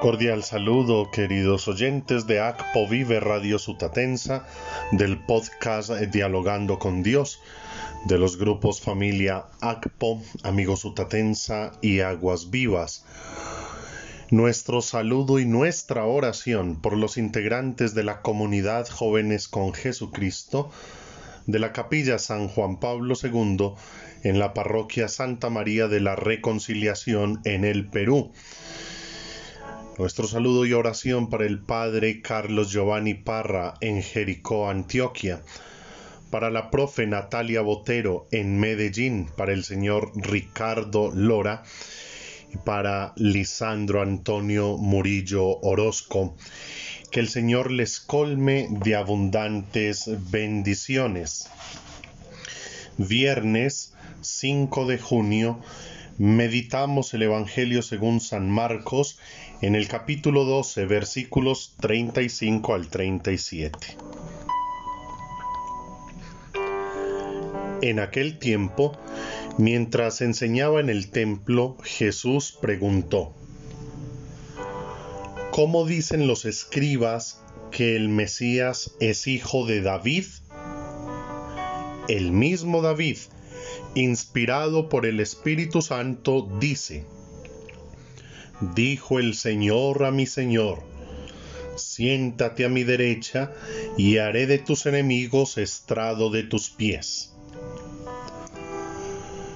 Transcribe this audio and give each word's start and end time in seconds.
Cordial 0.00 0.44
saludo, 0.44 1.10
queridos 1.10 1.68
oyentes 1.68 2.26
de 2.26 2.38
ACPO 2.38 2.86
Vive 2.86 3.18
Radio 3.18 3.58
Sutatensa, 3.58 4.46
del 4.92 5.18
podcast 5.18 5.90
Dialogando 5.90 6.78
con 6.78 7.02
Dios, 7.02 7.40
de 8.04 8.18
los 8.18 8.36
grupos 8.36 8.82
Familia 8.82 9.46
ACPO, 9.62 10.20
Amigos 10.42 10.80
Sutatensa 10.80 11.72
y 11.80 12.00
Aguas 12.00 12.50
Vivas. 12.50 13.06
Nuestro 14.30 14.82
saludo 14.82 15.38
y 15.38 15.46
nuestra 15.46 16.04
oración 16.04 16.76
por 16.82 16.94
los 16.94 17.16
integrantes 17.16 17.94
de 17.94 18.04
la 18.04 18.20
comunidad 18.20 18.86
Jóvenes 18.88 19.48
con 19.48 19.72
Jesucristo 19.72 20.70
de 21.46 21.58
la 21.58 21.72
Capilla 21.72 22.18
San 22.18 22.48
Juan 22.48 22.80
Pablo 22.80 23.14
II 23.20 23.72
en 24.24 24.38
la 24.38 24.52
parroquia 24.52 25.08
Santa 25.08 25.48
María 25.48 25.88
de 25.88 26.00
la 26.00 26.16
Reconciliación 26.16 27.40
en 27.44 27.64
el 27.64 27.88
Perú 27.88 28.32
nuestro 29.98 30.26
saludo 30.26 30.66
y 30.66 30.74
oración 30.74 31.30
para 31.30 31.46
el 31.46 31.58
Padre 31.58 32.20
Carlos 32.20 32.70
Giovanni 32.70 33.14
Parra 33.14 33.74
en 33.80 34.02
Jericó, 34.02 34.68
Antioquia, 34.68 35.40
para 36.30 36.50
la 36.50 36.70
profe 36.70 37.06
Natalia 37.06 37.62
Botero 37.62 38.26
en 38.30 38.58
Medellín, 38.58 39.26
para 39.36 39.54
el 39.54 39.64
señor 39.64 40.12
Ricardo 40.14 41.10
Lora 41.14 41.62
y 42.52 42.58
para 42.58 43.14
Lisandro 43.16 44.02
Antonio 44.02 44.76
Murillo 44.76 45.60
Orozco. 45.60 46.36
Que 47.10 47.20
el 47.20 47.28
Señor 47.28 47.70
les 47.70 47.98
colme 48.00 48.66
de 48.68 48.96
abundantes 48.96 50.10
bendiciones. 50.30 51.48
Viernes 52.98 53.94
5 54.20 54.86
de 54.86 54.98
junio 54.98 55.60
meditamos 56.18 57.12
el 57.14 57.22
Evangelio 57.22 57.82
según 57.82 58.20
San 58.20 58.50
Marcos 58.50 59.18
en 59.62 59.74
el 59.74 59.88
capítulo 59.88 60.44
12, 60.44 60.84
versículos 60.84 61.74
35 61.80 62.74
al 62.74 62.88
37. 62.88 63.96
En 67.80 67.98
aquel 68.00 68.38
tiempo, 68.38 68.92
mientras 69.56 70.20
enseñaba 70.20 70.80
en 70.80 70.90
el 70.90 71.10
templo, 71.10 71.76
Jesús 71.82 72.56
preguntó, 72.60 73.34
¿Cómo 75.52 75.86
dicen 75.86 76.26
los 76.26 76.44
escribas 76.44 77.40
que 77.70 77.96
el 77.96 78.10
Mesías 78.10 78.94
es 79.00 79.26
hijo 79.26 79.64
de 79.64 79.80
David? 79.80 80.26
El 82.08 82.30
mismo 82.30 82.82
David, 82.82 83.16
inspirado 83.94 84.90
por 84.90 85.06
el 85.06 85.18
Espíritu 85.18 85.80
Santo, 85.80 86.46
dice, 86.60 87.06
dijo 88.60 89.18
el 89.18 89.34
Señor 89.34 90.04
a 90.04 90.10
mi 90.10 90.26
Señor, 90.26 90.82
siéntate 91.76 92.64
a 92.64 92.68
mi 92.68 92.84
derecha 92.84 93.52
y 93.96 94.18
haré 94.18 94.46
de 94.46 94.58
tus 94.58 94.86
enemigos 94.86 95.58
estrado 95.58 96.30
de 96.30 96.42
tus 96.42 96.70
pies. 96.70 97.32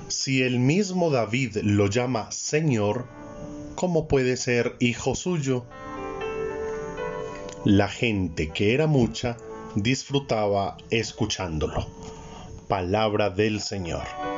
Si 0.08 0.42
el 0.42 0.58
mismo 0.58 1.10
David 1.10 1.58
lo 1.62 1.86
llama 1.86 2.30
Señor, 2.30 3.06
¿cómo 3.74 4.08
puede 4.08 4.36
ser 4.36 4.76
hijo 4.80 5.14
suyo? 5.14 5.64
La 7.64 7.88
gente, 7.88 8.50
que 8.50 8.74
era 8.74 8.86
mucha, 8.86 9.36
disfrutaba 9.74 10.76
escuchándolo. 10.90 11.86
Palabra 12.68 13.30
del 13.30 13.60
Señor. 13.60 14.29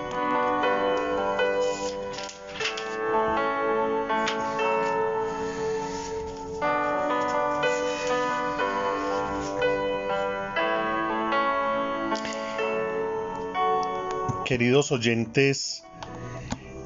Queridos 14.53 14.93
oyentes, 14.93 15.83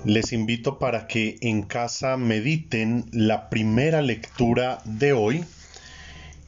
les 0.05 0.33
invito 0.33 0.79
para 0.79 1.09
que 1.09 1.37
en 1.41 1.63
casa 1.63 2.17
mediten 2.17 3.07
la 3.11 3.51
primera 3.51 4.03
lectura 4.03 4.81
de 4.85 5.13
hoy, 5.13 5.45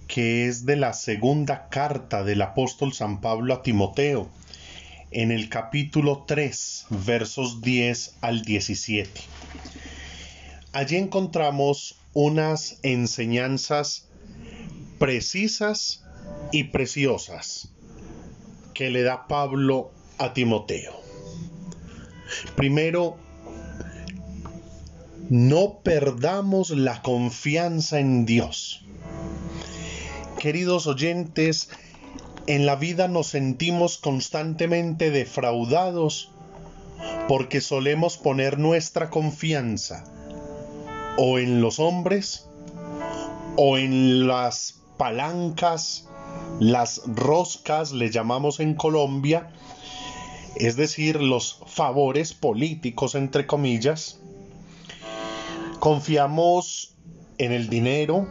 que 0.06 0.46
es 0.46 0.64
de 0.64 0.76
la 0.76 0.92
segunda 0.92 1.68
carta 1.70 2.22
del 2.22 2.40
apóstol 2.40 2.92
San 2.92 3.20
Pablo 3.20 3.52
a 3.52 3.64
Timoteo, 3.64 4.30
en 5.10 5.32
el 5.32 5.48
capítulo 5.48 6.22
3, 6.24 6.86
versos 7.04 7.62
10 7.62 8.18
al 8.20 8.42
17. 8.42 9.20
Allí 10.70 10.94
encontramos 10.98 11.98
unas 12.14 12.78
enseñanzas 12.84 14.06
precisas 15.00 16.04
y 16.52 16.62
preciosas 16.62 17.72
que 18.72 18.90
le 18.90 19.02
da 19.02 19.26
Pablo 19.26 19.90
a 20.18 20.32
Timoteo. 20.32 21.07
Primero, 22.56 23.16
no 25.30 25.80
perdamos 25.82 26.70
la 26.70 27.02
confianza 27.02 28.00
en 28.00 28.24
Dios. 28.26 28.84
Queridos 30.38 30.86
oyentes, 30.86 31.70
en 32.46 32.64
la 32.64 32.76
vida 32.76 33.08
nos 33.08 33.26
sentimos 33.26 33.98
constantemente 33.98 35.10
defraudados 35.10 36.30
porque 37.28 37.60
solemos 37.60 38.16
poner 38.16 38.58
nuestra 38.58 39.10
confianza 39.10 40.04
o 41.18 41.38
en 41.38 41.60
los 41.60 41.78
hombres 41.78 42.48
o 43.56 43.76
en 43.76 44.26
las 44.26 44.80
palancas, 44.96 46.08
las 46.60 47.02
roscas, 47.06 47.92
le 47.92 48.10
llamamos 48.10 48.60
en 48.60 48.74
Colombia, 48.74 49.50
es 50.58 50.76
decir, 50.76 51.20
los 51.20 51.60
favores 51.66 52.34
políticos, 52.34 53.14
entre 53.14 53.46
comillas, 53.46 54.20
confiamos 55.78 56.96
en 57.38 57.52
el 57.52 57.68
dinero 57.68 58.26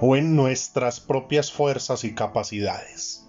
o 0.00 0.16
en 0.16 0.36
nuestras 0.36 1.00
propias 1.00 1.50
fuerzas 1.50 2.04
y 2.04 2.14
capacidades. 2.14 3.24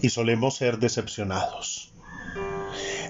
Y 0.00 0.08
solemos 0.08 0.56
ser 0.56 0.78
decepcionados. 0.78 1.92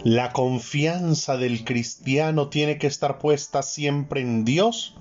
La 0.02 0.32
confianza 0.32 1.36
del 1.36 1.64
cristiano 1.64 2.48
tiene 2.48 2.78
que 2.78 2.88
estar 2.88 3.18
puesta 3.18 3.62
siempre 3.62 4.20
en 4.20 4.44
Dios 4.44 4.96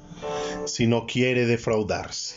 si 0.65 0.85
no 0.85 1.07
quiere 1.07 1.47
defraudarse. 1.47 2.35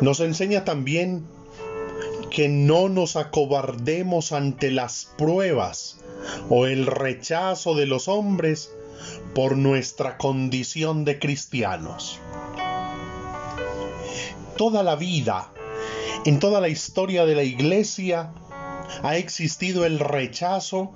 Nos 0.00 0.20
enseña 0.20 0.64
también 0.64 1.26
que 2.32 2.48
no 2.48 2.88
nos 2.88 3.16
acobardemos 3.16 4.32
ante 4.32 4.70
las 4.70 5.12
pruebas 5.18 5.98
o 6.48 6.64
el 6.64 6.86
rechazo 6.86 7.74
de 7.74 7.84
los 7.84 8.08
hombres 8.08 8.72
por 9.34 9.58
nuestra 9.58 10.16
condición 10.16 11.04
de 11.04 11.18
cristianos. 11.18 12.18
Toda 14.56 14.82
la 14.82 14.96
vida, 14.96 15.52
en 16.24 16.38
toda 16.38 16.62
la 16.62 16.70
historia 16.70 17.26
de 17.26 17.34
la 17.34 17.42
iglesia, 17.42 18.32
ha 19.02 19.16
existido 19.18 19.84
el 19.84 19.98
rechazo 19.98 20.94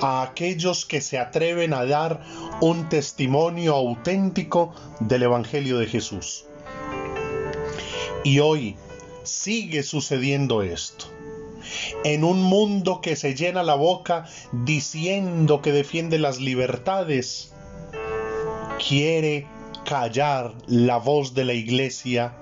a 0.00 0.22
aquellos 0.22 0.86
que 0.86 1.00
se 1.00 1.18
atreven 1.18 1.74
a 1.74 1.84
dar 1.84 2.22
un 2.60 2.88
testimonio 2.88 3.74
auténtico 3.74 4.72
del 5.00 5.24
Evangelio 5.24 5.78
de 5.78 5.86
Jesús. 5.86 6.44
Y 8.22 8.38
hoy, 8.38 8.76
sigue 9.22 9.82
sucediendo 9.82 10.62
esto. 10.62 11.06
En 12.04 12.24
un 12.24 12.42
mundo 12.42 13.00
que 13.00 13.16
se 13.16 13.34
llena 13.34 13.62
la 13.62 13.74
boca 13.74 14.26
diciendo 14.52 15.60
que 15.60 15.72
defiende 15.72 16.18
las 16.18 16.40
libertades, 16.40 17.52
quiere 18.88 19.46
callar 19.84 20.54
la 20.66 20.96
voz 20.96 21.34
de 21.34 21.44
la 21.44 21.52
iglesia, 21.52 22.34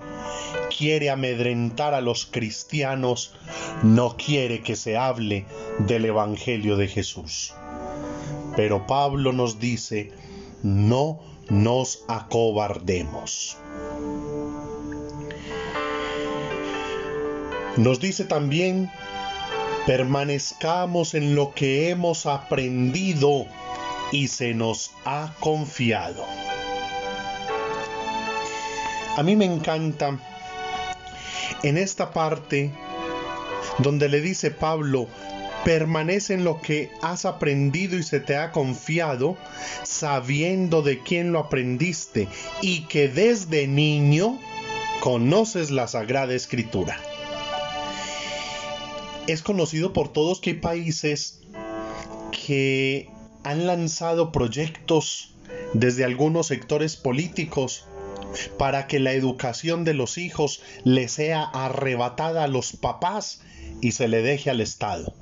quiere 0.77 1.11
amedrentar 1.11 1.95
a 1.95 2.01
los 2.01 2.27
cristianos, 2.27 3.35
no 3.83 4.17
quiere 4.17 4.63
que 4.63 4.77
se 4.77 4.97
hable 4.97 5.47
del 5.81 6.05
Evangelio 6.05 6.77
de 6.77 6.89
Jesús. 6.89 7.55
Pero 8.57 8.87
Pablo 8.87 9.33
nos 9.33 9.59
dice, 9.59 10.13
no 10.63 11.21
nos 11.49 12.05
acobardemos. 12.09 13.57
Nos 17.79 18.01
dice 18.01 18.25
también, 18.25 18.91
permanezcamos 19.87 21.15
en 21.15 21.37
lo 21.37 21.55
que 21.55 21.91
hemos 21.91 22.27
aprendido 22.27 23.47
y 24.11 24.27
se 24.27 24.53
nos 24.53 24.91
ha 25.05 25.33
confiado. 25.39 26.25
A 29.17 29.23
mí 29.23 29.37
me 29.37 29.45
encanta 29.45 30.19
en 31.63 31.79
esta 31.79 32.11
parte 32.13 32.73
donde 33.79 34.09
le 34.09 34.21
dice 34.23 34.51
Pablo, 34.51 35.07
Permanece 35.65 36.35
en 36.35 36.45
lo 36.45 36.61
que 36.61 36.91
has 37.03 37.25
aprendido 37.25 37.99
y 37.99 38.03
se 38.03 38.21
te 38.21 38.37
ha 38.37 38.53
confiado, 38.53 39.37
sabiendo 39.83 40.83
de 40.83 41.03
quién 41.03 41.33
lo 41.33 41.41
aprendiste 41.41 42.29
y 42.63 42.87
que 42.87 43.09
desde 43.09 43.67
niño 43.67 44.39
conoces 45.01 45.71
la 45.71 45.87
Sagrada 45.89 46.33
Escritura. 46.33 46.99
Es 49.29 49.43
conocido 49.43 49.93
por 49.93 50.09
todos 50.09 50.41
que 50.41 50.51
hay 50.51 50.57
países 50.57 51.41
que 52.47 53.11
han 53.45 53.67
lanzado 53.67 54.33
proyectos 54.33 55.35
desde 55.75 56.05
algunos 56.05 56.47
sectores 56.47 56.97
políticos 56.97 57.85
para 58.57 58.87
que 58.87 58.99
la 58.99 59.13
educación 59.13 59.85
de 59.85 59.93
los 59.93 60.17
hijos 60.17 60.63
le 60.83 61.09
sea 61.09 61.43
arrebatada 61.43 62.45
a 62.45 62.49
los 62.49 62.73
papás 62.73 63.43
y 63.83 63.93
se 63.93 64.09
le 64.09 64.23
deje 64.23 64.49
al 64.49 64.63
Estado, 64.63 65.13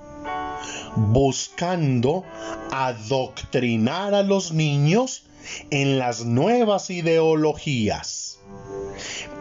buscando 0.94 2.24
adoctrinar 2.70 4.14
a 4.14 4.22
los 4.22 4.52
niños 4.52 5.24
en 5.70 5.98
las 5.98 6.24
nuevas 6.24 6.90
ideologías. 6.90 8.38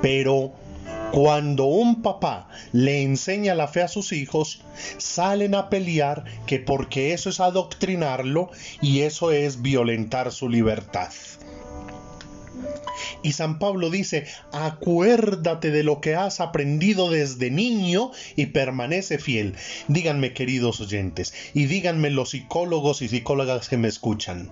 Pero 0.02 0.54
cuando 1.12 1.66
un 1.66 2.02
papá 2.02 2.48
le 2.72 3.04
enseña 3.04 3.56
la 3.56 3.68
fe 3.68 3.82
a 3.82 3.88
sus 3.88 4.12
hijos, 4.12 4.62
salen 4.98 5.56
a 5.56 5.70
pelear 5.70 6.26
que 6.46 6.60
porque 6.60 7.14
eso 7.14 7.30
es 7.30 7.40
adoctrinarlo 7.40 8.52
y 8.82 9.02
eso 9.02 9.32
es 9.32 9.62
violentar 9.62 10.32
su 10.32 10.50
libertad. 10.50 11.12
Y 13.24 13.34
San 13.34 13.60
Pablo 13.60 13.90
dice, 13.90 14.28
acuérdate 14.52 15.72
de 15.72 15.84
lo 15.84 16.00
que 16.00 16.16
has 16.16 16.40
aprendido 16.40 17.10
desde 17.10 17.50
niño 17.50 18.12
y 18.36 18.48
permanece 18.48 19.18
fiel. 19.18 19.56
Díganme, 19.88 20.34
queridos 20.34 20.80
oyentes, 20.80 21.34
y 21.54 21.66
díganme 21.66 22.10
los 22.10 22.32
psicólogos 22.32 23.02
y 23.02 23.08
psicólogas 23.08 23.68
que 23.68 23.78
me 23.78 23.88
escuchan. 23.88 24.52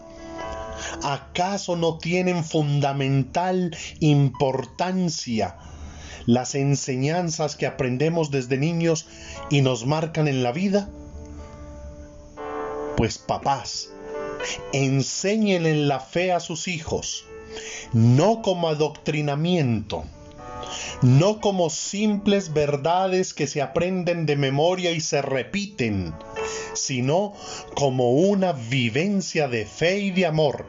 ¿Acaso 1.04 1.76
no 1.76 1.98
tienen 1.98 2.44
fundamental 2.44 3.76
importancia 4.00 5.56
las 6.26 6.56
enseñanzas 6.56 7.56
que 7.56 7.68
aprendemos 7.68 8.32
desde 8.32 8.58
niños 8.58 9.08
y 9.50 9.62
nos 9.62 9.86
marcan 9.86 10.28
en 10.28 10.44
la 10.44 10.52
vida? 10.52 10.90
Pues 12.98 13.18
papás, 13.18 13.90
enseñen 14.72 15.66
en 15.66 15.88
la 15.88 16.00
fe 16.00 16.32
a 16.32 16.40
sus 16.40 16.68
hijos 16.68 17.26
no 17.94 18.42
como 18.42 18.68
adoctrinamiento, 18.68 20.04
no 21.02 21.40
como 21.40 21.70
simples 21.70 22.54
verdades 22.54 23.34
que 23.34 23.48
se 23.48 23.62
aprenden 23.62 24.26
de 24.26 24.36
memoria 24.36 24.92
y 24.92 25.02
se 25.02 25.22
repiten, 25.22 26.14
sino 26.74 27.34
como 27.76 28.12
una 28.12 28.54
vivencia 28.54 29.48
de 29.48 29.66
fe 29.66 30.00
y 30.00 30.12
de 30.12 30.26
amor. 30.26 30.66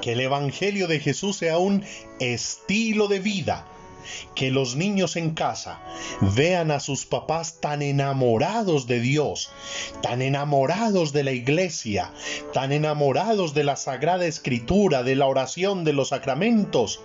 Que 0.00 0.12
el 0.12 0.20
Evangelio 0.20 0.88
de 0.88 0.98
Jesús 0.98 1.36
sea 1.36 1.58
un 1.58 1.84
estilo 2.18 3.06
de 3.06 3.20
vida 3.20 3.66
que 4.34 4.50
los 4.50 4.76
niños 4.76 5.16
en 5.16 5.32
casa 5.32 5.80
vean 6.20 6.70
a 6.70 6.80
sus 6.80 7.06
papás 7.06 7.60
tan 7.60 7.82
enamorados 7.82 8.86
de 8.86 9.00
Dios, 9.00 9.50
tan 10.02 10.22
enamorados 10.22 11.12
de 11.12 11.24
la 11.24 11.32
iglesia, 11.32 12.12
tan 12.52 12.72
enamorados 12.72 13.54
de 13.54 13.64
la 13.64 13.76
Sagrada 13.76 14.26
Escritura, 14.26 15.02
de 15.02 15.16
la 15.16 15.26
oración, 15.26 15.84
de 15.84 15.92
los 15.92 16.08
sacramentos, 16.08 17.00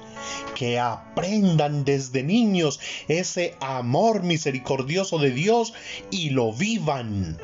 que 0.55 0.79
aprendan 0.79 1.85
desde 1.85 2.23
niños 2.23 2.79
ese 3.07 3.55
amor 3.59 4.23
misericordioso 4.23 5.19
de 5.19 5.31
Dios 5.31 5.73
y 6.11 6.31
lo 6.31 6.53
vivan. 6.53 7.37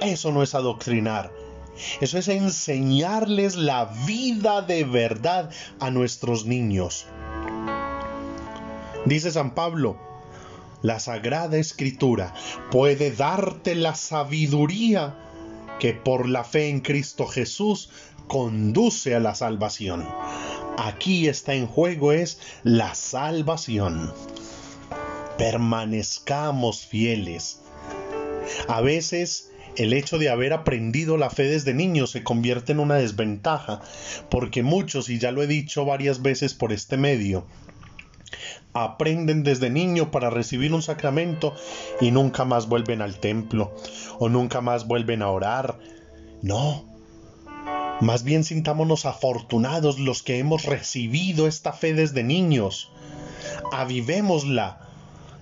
Eso 0.00 0.32
no 0.32 0.42
es 0.42 0.54
adoctrinar. 0.54 1.32
Eso 2.00 2.18
es 2.18 2.28
enseñarles 2.28 3.56
la 3.56 3.84
vida 4.06 4.62
de 4.62 4.84
verdad 4.84 5.50
a 5.80 5.90
nuestros 5.90 6.44
niños. 6.44 7.06
Dice 9.06 9.30
San 9.30 9.54
Pablo, 9.54 9.96
la 10.82 11.00
Sagrada 11.00 11.56
Escritura 11.56 12.34
puede 12.70 13.10
darte 13.10 13.74
la 13.74 13.94
sabiduría 13.94 15.16
que 15.78 15.94
por 15.94 16.28
la 16.28 16.44
fe 16.44 16.68
en 16.68 16.80
Cristo 16.80 17.26
Jesús 17.26 17.90
conduce 18.26 19.14
a 19.14 19.20
la 19.20 19.34
salvación. 19.34 20.06
Aquí 20.76 21.28
está 21.28 21.54
en 21.54 21.66
juego 21.66 22.12
es 22.12 22.38
la 22.62 22.94
salvación. 22.94 24.12
Permanezcamos 25.38 26.86
fieles. 26.86 27.60
A 28.68 28.80
veces 28.80 29.50
el 29.76 29.92
hecho 29.92 30.18
de 30.18 30.28
haber 30.28 30.52
aprendido 30.52 31.16
la 31.16 31.30
fe 31.30 31.44
desde 31.44 31.72
niño 31.72 32.06
se 32.06 32.24
convierte 32.24 32.72
en 32.72 32.80
una 32.80 32.96
desventaja, 32.96 33.80
porque 34.28 34.62
muchos, 34.62 35.08
y 35.08 35.18
ya 35.18 35.30
lo 35.30 35.42
he 35.42 35.46
dicho 35.46 35.84
varias 35.84 36.20
veces 36.20 36.54
por 36.54 36.72
este 36.72 36.96
medio, 36.96 37.46
aprenden 38.72 39.42
desde 39.42 39.70
niño 39.70 40.10
para 40.10 40.30
recibir 40.30 40.72
un 40.72 40.82
sacramento 40.82 41.54
y 42.00 42.10
nunca 42.10 42.44
más 42.44 42.68
vuelven 42.68 43.02
al 43.02 43.18
templo 43.18 43.74
o 44.18 44.28
nunca 44.28 44.60
más 44.60 44.86
vuelven 44.86 45.22
a 45.22 45.30
orar. 45.30 45.78
No. 46.42 46.84
Más 48.00 48.22
bien 48.22 48.44
sintámonos 48.44 49.06
afortunados 49.06 49.98
los 49.98 50.22
que 50.22 50.38
hemos 50.38 50.64
recibido 50.64 51.48
esta 51.48 51.72
fe 51.72 51.94
desde 51.94 52.22
niños. 52.22 52.92
Avivémosla. 53.72 54.80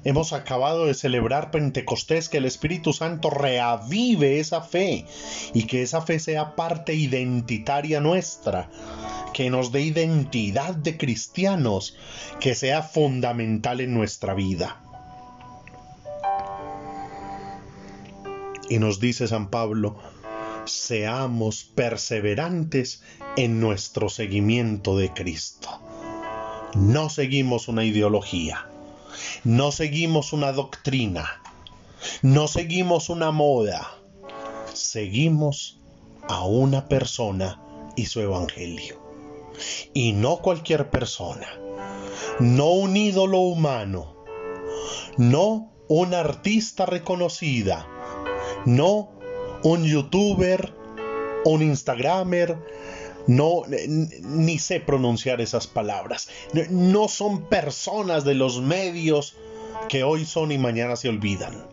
Hemos 0.05 0.33
acabado 0.33 0.87
de 0.87 0.95
celebrar 0.95 1.51
Pentecostés, 1.51 2.29
que 2.29 2.39
el 2.39 2.45
Espíritu 2.45 2.93
Santo 2.93 3.29
reavive 3.29 4.39
esa 4.39 4.63
fe 4.63 5.05
y 5.53 5.65
que 5.65 5.83
esa 5.83 6.01
fe 6.01 6.21
sea 6.21 6.55
parte 6.55 6.95
identitaria 6.95 8.01
nuestra 8.01 8.71
que 9.37 9.51
nos 9.51 9.71
dé 9.71 9.83
identidad 9.83 10.75
de 10.75 10.97
cristianos, 10.97 11.95
que 12.41 12.55
sea 12.55 12.83
fundamental 12.83 13.83
en 13.83 13.93
nuestra 13.93 14.33
vida. 14.33 14.81
Y 18.71 18.79
nos 18.79 18.99
dice 18.99 19.29
San 19.29 19.51
Pablo, 19.51 19.99
seamos 20.65 21.65
perseverantes 21.65 23.03
en 23.37 23.61
nuestro 23.61 24.09
seguimiento 24.09 24.97
de 24.97 25.13
Cristo. 25.13 25.69
No 26.75 27.11
seguimos 27.11 27.69
una 27.69 27.85
ideología, 27.85 28.71
no 29.45 29.71
seguimos 29.71 30.33
una 30.33 30.53
doctrina, 30.53 31.43
no 32.23 32.49
seguimos 32.49 33.11
una 33.11 33.33
moda, 33.33 33.99
seguimos 34.73 35.79
a 36.27 36.47
una 36.47 36.89
persona 36.89 37.61
y 37.97 38.07
su 38.07 38.21
evangelio. 38.21 39.06
Y 39.95 40.13
no 40.13 40.39
cualquier 40.39 40.91
persona, 40.91 41.49
no 42.41 42.71
un 42.73 42.97
ídolo 42.97 43.39
humano, 43.39 44.17
no 45.17 45.73
un 45.89 46.15
artista 46.15 46.87
reconocida, 46.87 47.87
no 48.65 49.11
un 49.63 49.85
youtuber, 49.85 50.75
un 51.45 51.63
instagramer, 51.63 52.59
no, 53.27 53.63
ni 53.67 54.59
sé 54.59 54.81
pronunciar 54.81 55.41
esas 55.41 55.67
palabras. 55.67 56.29
No 56.71 57.09
son 57.09 57.49
personas 57.49 58.25
de 58.25 58.35
los 58.35 58.61
medios 58.61 59.37
que 59.89 60.05
hoy 60.05 60.25
son 60.25 60.53
y 60.53 60.59
mañana 60.59 60.97
se 60.97 61.09
olvidan. 61.09 61.67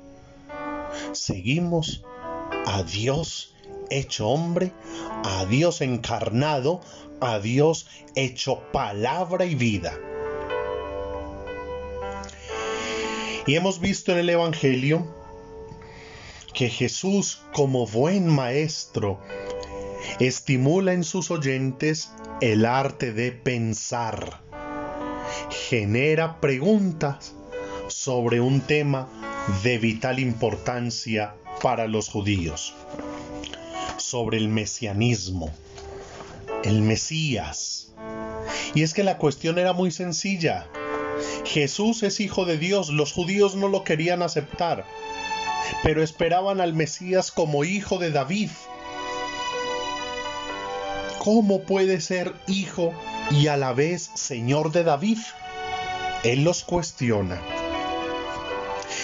Seguimos 1.11 2.03
a 2.65 2.83
Dios 2.83 3.53
hecho 3.89 4.27
hombre, 4.29 4.71
a 5.23 5.45
Dios 5.45 5.81
encarnado, 5.81 6.81
a 7.25 7.39
Dios 7.39 7.87
hecho 8.15 8.61
palabra 8.71 9.45
y 9.45 9.55
vida. 9.55 9.97
Y 13.45 13.55
hemos 13.55 13.79
visto 13.79 14.11
en 14.11 14.19
el 14.19 14.29
Evangelio 14.29 15.05
que 16.53 16.69
Jesús 16.69 17.41
como 17.51 17.87
buen 17.87 18.27
maestro 18.27 19.19
estimula 20.19 20.93
en 20.93 21.03
sus 21.03 21.31
oyentes 21.31 22.11
el 22.41 22.65
arte 22.65 23.11
de 23.11 23.31
pensar, 23.31 24.41
genera 25.69 26.39
preguntas 26.39 27.35
sobre 27.87 28.39
un 28.39 28.61
tema 28.61 29.09
de 29.63 29.77
vital 29.77 30.19
importancia 30.19 31.35
para 31.61 31.87
los 31.87 32.09
judíos, 32.09 32.73
sobre 33.97 34.37
el 34.37 34.47
mesianismo 34.47 35.53
el 36.63 36.81
Mesías. 36.81 37.93
Y 38.73 38.83
es 38.83 38.93
que 38.93 39.03
la 39.03 39.17
cuestión 39.17 39.59
era 39.59 39.73
muy 39.73 39.91
sencilla. 39.91 40.67
Jesús 41.45 42.03
es 42.03 42.19
hijo 42.19 42.45
de 42.45 42.57
Dios, 42.57 42.89
los 42.89 43.11
judíos 43.11 43.55
no 43.55 43.67
lo 43.67 43.83
querían 43.83 44.21
aceptar, 44.21 44.85
pero 45.83 46.01
esperaban 46.01 46.61
al 46.61 46.73
Mesías 46.73 47.31
como 47.31 47.63
hijo 47.63 47.97
de 47.97 48.11
David. 48.11 48.49
¿Cómo 51.19 51.61
puede 51.61 52.01
ser 52.01 52.33
hijo 52.47 52.93
y 53.31 53.47
a 53.47 53.57
la 53.57 53.73
vez 53.73 54.09
señor 54.15 54.71
de 54.71 54.83
David? 54.83 55.19
Él 56.23 56.43
los 56.43 56.63
cuestiona. 56.63 57.41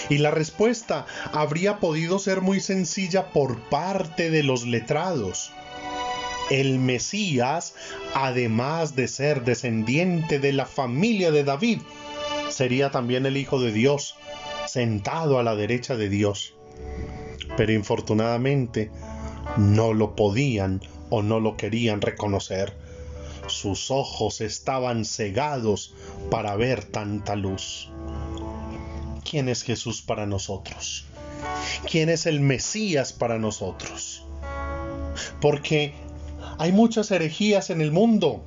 Y 0.10 0.18
la 0.18 0.32
respuesta 0.32 1.06
habría 1.34 1.78
podido 1.78 2.18
ser 2.18 2.42
muy 2.42 2.60
sencilla 2.60 3.32
por 3.32 3.60
parte 3.70 4.32
de 4.32 4.44
los 4.44 4.66
letrados. 4.66 5.52
El 6.50 6.80
Mesías, 6.80 7.76
además 8.14 8.96
de 8.96 9.08
ser 9.08 9.44
descendiente 9.44 10.40
de 10.40 10.54
la 10.54 10.66
familia 10.66 11.32
de 11.32 11.44
David, 11.44 11.82
sería 12.50 12.92
también 12.92 13.26
el 13.26 13.38
Hijo 13.38 13.62
de 13.62 13.72
Dios, 13.72 14.16
sentado 14.68 15.40
a 15.40 15.44
la 15.44 15.56
derecha 15.56 15.96
de 15.96 16.10
Dios. 16.10 16.56
Pero 17.56 17.72
infortunadamente 17.72 18.92
no 19.58 19.94
lo 19.94 20.16
podían 20.16 20.82
o 21.10 21.22
no 21.22 21.40
lo 21.40 21.58
querían 21.58 22.02
reconocer. 22.02 22.74
Sus 23.48 23.90
ojos 23.90 24.42
estaban 24.42 25.06
cegados 25.06 25.94
para 26.30 26.56
ver 26.56 26.84
tanta 26.86 27.36
luz. 27.36 27.90
¿Quién 29.30 29.50
es 29.50 29.64
Jesús 29.64 30.02
para 30.02 30.26
nosotros? 30.26 31.06
¿Quién 31.90 32.10
es 32.10 32.26
el 32.26 32.40
Mesías 32.40 33.14
para 33.14 33.38
nosotros? 33.40 34.24
Porque 35.42 35.94
hay 36.60 36.74
muchas 36.74 37.10
herejías 37.10 37.70
en 37.70 37.80
el 37.80 37.94
mundo. 37.94 38.44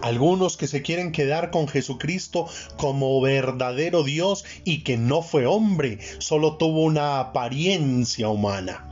Algunos 0.00 0.56
que 0.56 0.66
se 0.66 0.80
quieren 0.80 1.12
quedar 1.12 1.50
con 1.50 1.68
Jesucristo 1.68 2.48
como 2.78 3.20
verdadero 3.20 4.02
Dios 4.02 4.46
y 4.64 4.82
que 4.82 4.96
no 4.96 5.20
fue 5.20 5.46
hombre, 5.46 5.98
solo 6.18 6.56
tuvo 6.56 6.82
una 6.82 7.20
apariencia 7.20 8.30
humana. 8.30 8.88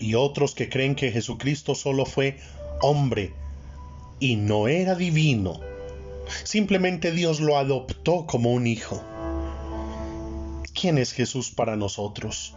Y 0.00 0.14
otros 0.14 0.56
que 0.56 0.68
creen 0.68 0.96
que 0.96 1.12
Jesucristo 1.12 1.76
solo 1.76 2.04
fue 2.04 2.38
hombre 2.82 3.32
y 4.18 4.34
no 4.34 4.66
era 4.66 4.96
divino. 4.96 5.60
Simplemente 6.42 7.12
Dios 7.12 7.38
lo 7.38 7.56
adoptó 7.56 8.26
como 8.26 8.52
un 8.52 8.66
hijo. 8.66 9.00
¿Quién 10.74 10.98
es 10.98 11.12
Jesús 11.12 11.50
para 11.50 11.76
nosotros? 11.76 12.56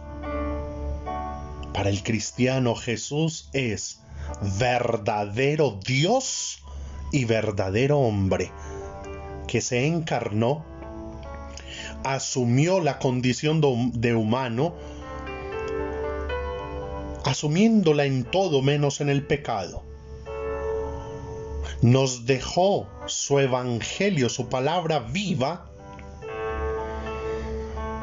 Para 1.78 1.90
el 1.90 2.02
cristiano 2.02 2.74
Jesús 2.74 3.50
es 3.52 4.00
verdadero 4.58 5.78
Dios 5.86 6.60
y 7.12 7.24
verdadero 7.24 8.00
hombre, 8.00 8.50
que 9.46 9.60
se 9.60 9.86
encarnó, 9.86 10.64
asumió 12.02 12.80
la 12.80 12.98
condición 12.98 13.60
de 13.92 14.16
humano, 14.16 14.74
asumiéndola 17.24 18.06
en 18.06 18.24
todo 18.24 18.60
menos 18.60 19.00
en 19.00 19.08
el 19.08 19.24
pecado. 19.24 19.84
Nos 21.80 22.26
dejó 22.26 22.88
su 23.06 23.38
evangelio, 23.38 24.28
su 24.28 24.48
palabra 24.48 24.98
viva, 24.98 25.70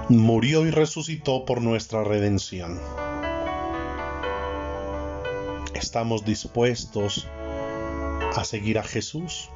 murió 0.08 0.66
y 0.66 0.72
resucitó 0.72 1.44
por 1.44 1.62
nuestra 1.62 2.06
redención. 2.06 2.80
¿Estamos 5.86 6.26
dispuestos 6.26 7.28
a 8.36 8.44
seguir 8.44 8.80
a 8.80 8.84
Jesús? 8.84 9.52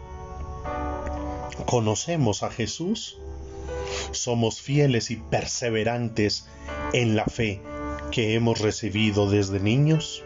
¿Conocemos 1.66 2.44
a 2.44 2.52
Jesús? 2.52 3.18
¿Somos 4.12 4.62
fieles 4.62 5.10
y 5.10 5.16
perseverantes 5.16 6.46
en 6.94 7.16
la 7.16 7.26
fe 7.26 7.64
que 8.12 8.36
hemos 8.36 8.60
recibido 8.60 9.28
desde 9.28 9.60
niños? 9.60 10.24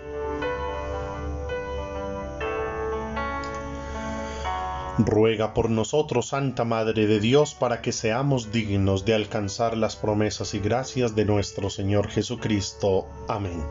Ruega 4.97 5.53
por 5.53 5.69
nosotros, 5.69 6.27
Santa 6.27 6.65
Madre 6.65 7.07
de 7.07 7.21
Dios, 7.21 7.53
para 7.53 7.81
que 7.81 7.93
seamos 7.93 8.51
dignos 8.51 9.05
de 9.05 9.15
alcanzar 9.15 9.77
las 9.77 9.95
promesas 9.95 10.53
y 10.53 10.59
gracias 10.59 11.15
de 11.15 11.23
nuestro 11.23 11.69
Señor 11.69 12.09
Jesucristo. 12.09 13.07
Amén. 13.29 13.63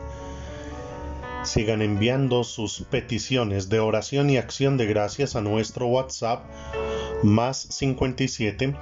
Sigan 1.43 1.81
enviando 1.81 2.45
sus 2.45 2.83
peticiones 2.89 3.67
de 3.67 3.81
oración 3.81 4.29
y 4.29 4.37
acción 4.37 4.77
de 4.77 4.85
gracias 4.85 5.35
a 5.35 5.41
nuestro 5.41 5.87
WhatsApp 5.87 6.45
más 7.21 7.57
57 7.69 8.75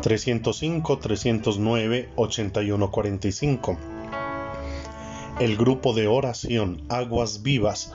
305 0.00 0.98
309 0.98 2.08
8145. 2.16 3.78
El 5.40 5.56
grupo 5.58 5.92
de 5.92 6.06
oración 6.06 6.82
Aguas 6.88 7.42
Vivas 7.42 7.92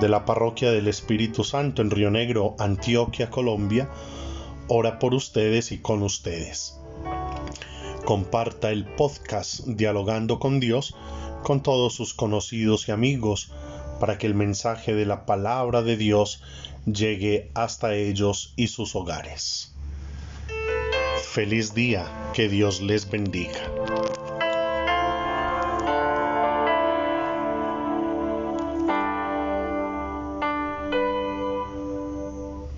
de 0.00 0.08
la 0.08 0.24
Parroquia 0.24 0.72
del 0.72 0.88
Espíritu 0.88 1.44
Santo 1.44 1.80
en 1.80 1.92
Río 1.92 2.10
Negro, 2.10 2.56
Antioquia, 2.58 3.30
Colombia, 3.30 3.88
ora 4.66 4.98
por 4.98 5.14
ustedes 5.14 5.70
y 5.70 5.78
con 5.78 6.02
ustedes. 6.02 6.80
Comparta 8.04 8.70
el 8.70 8.84
podcast 8.84 9.60
Dialogando 9.66 10.38
con 10.38 10.60
Dios 10.60 10.94
con 11.42 11.62
todos 11.62 11.94
sus 11.94 12.12
conocidos 12.12 12.88
y 12.88 12.92
amigos 12.92 13.50
para 14.00 14.18
que 14.18 14.26
el 14.26 14.34
mensaje 14.34 14.94
de 14.94 15.06
la 15.06 15.24
palabra 15.24 15.82
de 15.82 15.96
Dios 15.96 16.42
llegue 16.84 17.50
hasta 17.54 17.94
ellos 17.94 18.52
y 18.56 18.66
sus 18.68 18.94
hogares. 18.94 19.72
Feliz 21.22 21.74
día, 21.74 22.06
que 22.34 22.48
Dios 22.48 22.82
les 22.82 23.08
bendiga. 23.08 23.83